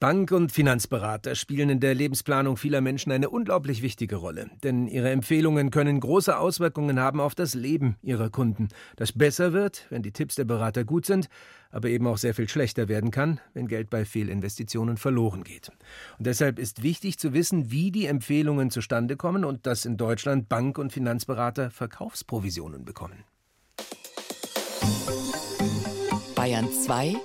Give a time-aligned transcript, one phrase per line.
[0.00, 5.10] Bank- und Finanzberater spielen in der Lebensplanung vieler Menschen eine unglaublich wichtige Rolle, denn ihre
[5.10, 10.12] Empfehlungen können große Auswirkungen haben auf das Leben ihrer Kunden, das besser wird, wenn die
[10.12, 11.28] Tipps der Berater gut sind,
[11.70, 15.68] aber eben auch sehr viel schlechter werden kann, wenn Geld bei Fehlinvestitionen verloren geht.
[16.16, 20.48] Und deshalb ist wichtig zu wissen, wie die Empfehlungen zustande kommen und dass in Deutschland
[20.48, 23.24] Bank- und Finanzberater Verkaufsprovisionen bekommen.
[26.34, 27.16] Bayern 2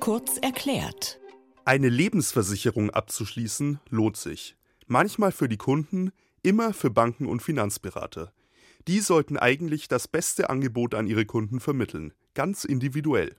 [0.00, 1.19] kurz erklärt.
[1.70, 4.56] Eine Lebensversicherung abzuschließen lohnt sich.
[4.88, 6.10] Manchmal für die Kunden,
[6.42, 8.32] immer für Banken und Finanzberater.
[8.88, 13.36] Die sollten eigentlich das beste Angebot an ihre Kunden vermitteln, ganz individuell.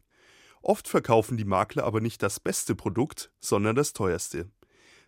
[0.61, 4.49] Oft verkaufen die Makler aber nicht das beste Produkt, sondern das teuerste.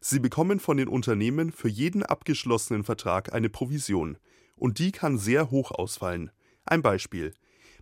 [0.02, 4.18] Sie bekommen von den Unternehmen für jeden abgeschlossenen Vertrag eine Provision,
[4.58, 6.30] und die kann sehr hoch ausfallen.
[6.66, 7.34] Ein Beispiel.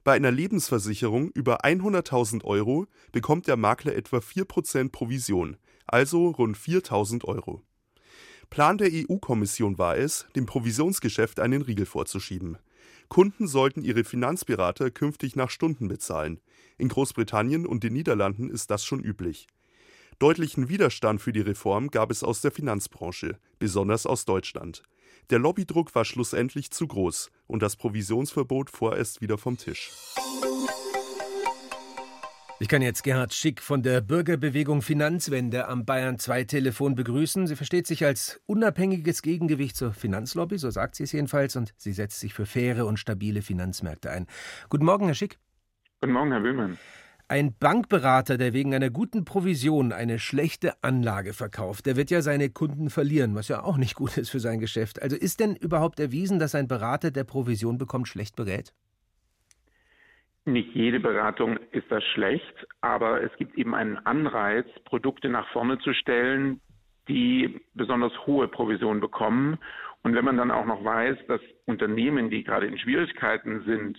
[0.03, 7.25] Bei einer Lebensversicherung über 100.000 Euro bekommt der Makler etwa 4% Provision, also rund 4.000
[7.25, 7.61] Euro.
[8.49, 12.57] Plan der EU-Kommission war es, dem Provisionsgeschäft einen Riegel vorzuschieben.
[13.09, 16.39] Kunden sollten ihre Finanzberater künftig nach Stunden bezahlen.
[16.79, 19.47] In Großbritannien und den Niederlanden ist das schon üblich.
[20.17, 24.81] Deutlichen Widerstand für die Reform gab es aus der Finanzbranche, besonders aus Deutschland.
[25.29, 29.91] Der Lobbydruck war schlussendlich zu groß und das Provisionsverbot vorerst wieder vom Tisch.
[32.59, 37.47] Ich kann jetzt Gerhard Schick von der Bürgerbewegung Finanzwende am Bayern 2 Telefon begrüßen.
[37.47, 41.91] Sie versteht sich als unabhängiges Gegengewicht zur Finanzlobby, so sagt sie es jedenfalls, und sie
[41.91, 44.27] setzt sich für faire und stabile Finanzmärkte ein.
[44.69, 45.39] Guten Morgen, Herr Schick.
[46.02, 46.77] Guten Morgen, Herr Wühlmann.
[47.32, 52.50] Ein Bankberater, der wegen einer guten Provision eine schlechte Anlage verkauft, der wird ja seine
[52.50, 55.02] Kunden verlieren, was ja auch nicht gut ist für sein Geschäft.
[55.02, 58.74] Also ist denn überhaupt erwiesen, dass ein Berater, der Provision bekommt, schlecht berät?
[60.44, 65.80] Nicht jede Beratung ist das schlecht, aber es gibt eben einen Anreiz, Produkte nach vorne
[65.80, 66.59] zu stellen,
[67.08, 69.58] die besonders hohe Provisionen bekommen.
[70.03, 73.97] Und wenn man dann auch noch weiß, dass Unternehmen, die gerade in Schwierigkeiten sind,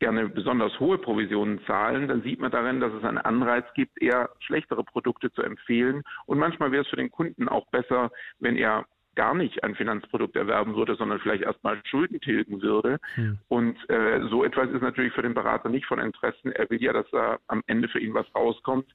[0.00, 4.30] gerne besonders hohe Provisionen zahlen, dann sieht man darin, dass es einen Anreiz gibt, eher
[4.40, 6.02] schlechtere Produkte zu empfehlen.
[6.26, 10.36] Und manchmal wäre es für den Kunden auch besser, wenn er gar nicht ein Finanzprodukt
[10.36, 12.98] erwerben würde, sondern vielleicht erstmal Schulden tilgen würde.
[13.14, 13.38] Hm.
[13.48, 16.54] Und äh, so etwas ist natürlich für den Berater nicht von Interesse.
[16.54, 18.86] Er will ja, dass da am Ende für ihn was rauskommt.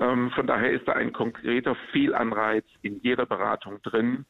[0.00, 4.26] Ähm, von daher ist da ein konkreter Fehlanreiz in jeder Beratung drin,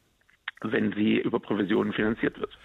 [0.61, 2.57] wenn sie über Provisionen finanziert wird.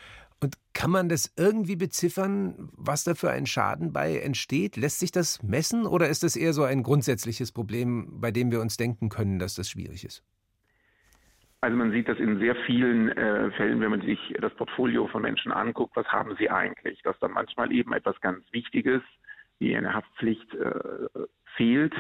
[0.80, 4.78] Kann man das irgendwie beziffern, was da für ein Schaden bei entsteht?
[4.78, 8.62] Lässt sich das messen oder ist das eher so ein grundsätzliches Problem, bei dem wir
[8.62, 10.24] uns denken können, dass das schwierig ist?
[11.60, 15.20] Also man sieht das in sehr vielen äh, Fällen, wenn man sich das Portfolio von
[15.20, 17.02] Menschen anguckt, was haben sie eigentlich?
[17.02, 19.02] Dass dann manchmal eben etwas ganz Wichtiges
[19.58, 20.70] wie eine Haftpflicht äh,
[21.56, 21.92] fehlt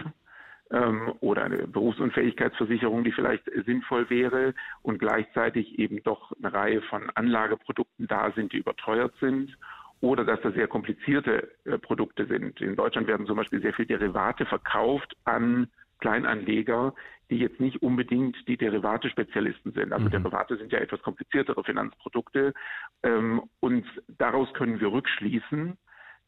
[0.70, 7.10] ähm, oder eine Berufsunfähigkeitsversicherung, die vielleicht sinnvoll wäre und gleichzeitig eben doch eine Reihe von
[7.14, 9.56] Anlageprodukten da sind, die überteuert sind
[10.00, 12.60] oder dass das sehr komplizierte äh, Produkte sind.
[12.60, 16.94] In Deutschland werden zum Beispiel sehr viele Derivate verkauft an Kleinanleger,
[17.28, 19.92] die jetzt nicht unbedingt die Derivate-Spezialisten sind.
[19.92, 20.10] Also mhm.
[20.10, 22.54] Derivate sind ja etwas kompliziertere Finanzprodukte.
[23.02, 23.84] Ähm, und
[24.18, 25.76] daraus können wir rückschließen,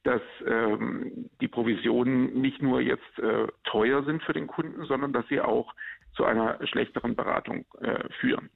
[0.04, 5.26] dass ähm, die Provisionen nicht nur jetzt äh, teuer sind für den Kunden, sondern dass
[5.28, 5.72] sie auch
[6.14, 8.50] zu einer schlechteren Beratung äh, führen.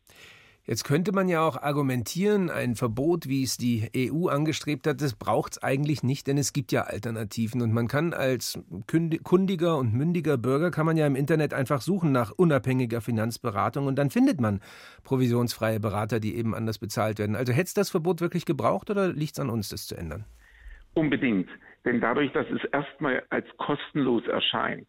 [0.68, 5.14] Jetzt könnte man ja auch argumentieren, ein Verbot, wie es die EU angestrebt hat, das
[5.14, 7.62] braucht es eigentlich nicht, denn es gibt ja Alternativen.
[7.62, 8.58] Und man kann als
[8.88, 13.94] kundiger und mündiger Bürger, kann man ja im Internet einfach suchen nach unabhängiger Finanzberatung und
[13.94, 14.60] dann findet man
[15.04, 17.36] provisionsfreie Berater, die eben anders bezahlt werden.
[17.36, 20.24] Also hätte es das Verbot wirklich gebraucht oder liegt es an uns, das zu ändern?
[20.96, 21.48] Unbedingt.
[21.84, 24.88] Denn dadurch, dass es erstmal als kostenlos erscheint,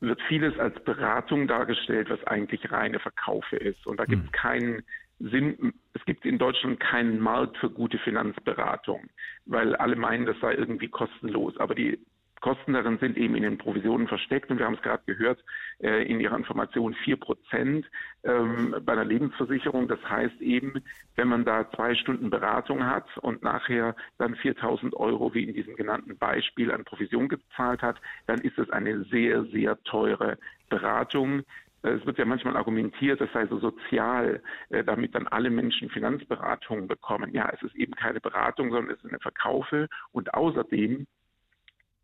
[0.00, 3.86] wird vieles als Beratung dargestellt, was eigentlich reine Verkaufe ist.
[3.86, 4.32] Und da gibt es hm.
[4.32, 4.82] keinen
[5.18, 9.08] Sinn, es gibt in Deutschland keinen Markt für gute Finanzberatung,
[9.46, 11.56] weil alle meinen, das sei irgendwie kostenlos.
[11.58, 11.98] Aber die
[12.40, 15.44] Kosten darin sind eben in den Provisionen versteckt und wir haben es gerade gehört
[15.80, 17.86] äh, in Ihrer Information vier Prozent
[18.24, 19.88] ähm, bei einer Lebensversicherung.
[19.88, 20.82] Das heißt eben,
[21.16, 25.76] wenn man da zwei Stunden Beratung hat und nachher dann 4.000 Euro wie in diesem
[25.76, 30.38] genannten Beispiel an Provision gezahlt hat, dann ist es eine sehr, sehr teure
[30.70, 31.42] Beratung.
[31.82, 36.88] Es wird ja manchmal argumentiert, das sei so sozial, äh, damit dann alle Menschen Finanzberatungen
[36.88, 37.34] bekommen.
[37.34, 39.88] Ja, es ist eben keine Beratung, sondern es ist eine Verkaufe.
[40.12, 41.06] Und außerdem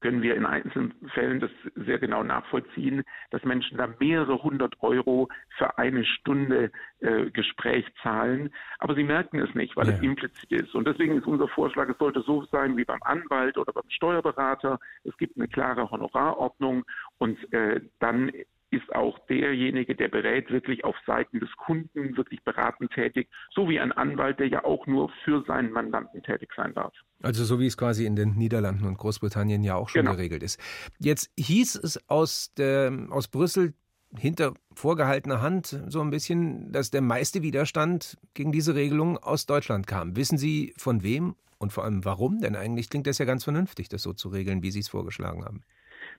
[0.06, 5.28] können wir in einzelnen Fällen das sehr genau nachvollziehen, dass Menschen da mehrere hundert Euro
[5.58, 6.70] für eine Stunde
[7.00, 8.54] äh, Gespräch zahlen.
[8.78, 9.94] Aber sie merken es nicht, weil ja.
[9.94, 10.76] es implizit ist.
[10.76, 14.78] Und deswegen ist unser Vorschlag, es sollte so sein wie beim Anwalt oder beim Steuerberater.
[15.02, 16.84] Es gibt eine klare Honorarordnung
[17.18, 18.30] und äh, dann
[18.70, 23.78] ist auch derjenige, der berät, wirklich auf Seiten des Kunden, wirklich beratend tätig, so wie
[23.78, 26.92] ein Anwalt, der ja auch nur für seinen Mandanten tätig sein darf.
[27.22, 30.16] Also so wie es quasi in den Niederlanden und Großbritannien ja auch schon genau.
[30.16, 30.60] geregelt ist.
[30.98, 33.74] Jetzt hieß es aus, der, aus Brüssel
[34.16, 39.86] hinter vorgehaltener Hand so ein bisschen, dass der meiste Widerstand gegen diese Regelung aus Deutschland
[39.86, 40.16] kam.
[40.16, 42.40] Wissen Sie von wem und vor allem warum?
[42.40, 45.44] Denn eigentlich klingt das ja ganz vernünftig, das so zu regeln, wie Sie es vorgeschlagen
[45.44, 45.62] haben.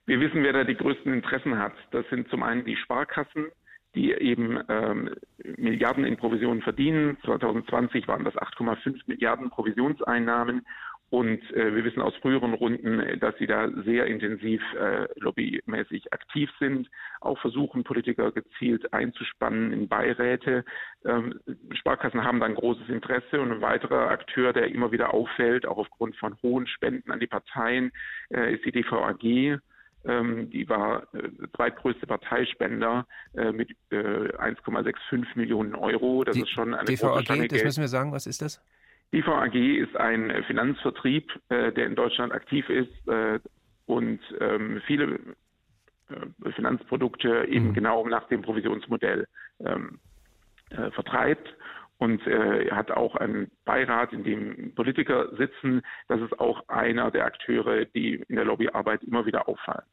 [0.08, 1.74] Wir wissen, wer da die größten Interessen hat.
[1.90, 3.48] Das sind zum einen die Sparkassen,
[3.94, 5.10] die eben ähm,
[5.58, 7.18] Milliarden in Provisionen verdienen.
[7.26, 10.64] 2020 waren das 8,5 Milliarden Provisionseinnahmen.
[11.10, 16.48] Und äh, wir wissen aus früheren Runden, dass sie da sehr intensiv äh, lobbymäßig aktiv
[16.58, 16.88] sind,
[17.20, 20.64] auch versuchen, Politiker gezielt einzuspannen in Beiräte.
[21.04, 21.38] Ähm,
[21.72, 26.16] Sparkassen haben dann großes Interesse und ein weiterer Akteur, der immer wieder auffällt, auch aufgrund
[26.16, 27.92] von hohen Spenden an die Parteien,
[28.30, 29.60] äh, ist die DVAG.
[30.08, 36.24] Ähm, die war äh, zweitgrößte Parteispender äh, mit äh, 1,65 Millionen Euro.
[36.24, 38.64] Das die, ist schon eine DVAG, große das müssen wir sagen, was ist das?
[39.12, 43.38] Die VAG ist ein Finanzvertrieb, äh, der in Deutschland aktiv ist äh,
[43.84, 45.18] und ähm, viele
[46.08, 47.74] äh, Finanzprodukte eben mhm.
[47.74, 49.26] genau nach dem Provisionsmodell
[49.60, 49.98] ähm,
[50.70, 51.54] äh, vertreibt
[51.98, 55.82] und äh, hat auch einen Beirat, in dem Politiker sitzen.
[56.08, 59.84] Das ist auch einer der Akteure, die in der Lobbyarbeit immer wieder auffallen.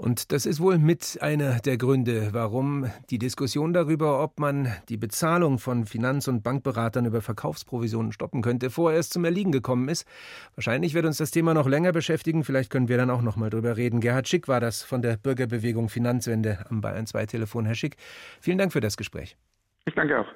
[0.00, 4.96] Und das ist wohl mit einer der Gründe, warum die Diskussion darüber, ob man die
[4.96, 10.08] Bezahlung von Finanz- und Bankberatern über Verkaufsprovisionen stoppen könnte, vorerst zum Erliegen gekommen ist.
[10.54, 12.44] Wahrscheinlich wird uns das Thema noch länger beschäftigen.
[12.44, 14.00] Vielleicht können wir dann auch noch mal drüber reden.
[14.00, 17.66] Gerhard Schick war das von der Bürgerbewegung Finanzwende am Bayern 2 Telefon.
[17.66, 17.98] Herr Schick,
[18.40, 19.36] vielen Dank für das Gespräch.
[19.84, 20.32] Ich danke auch.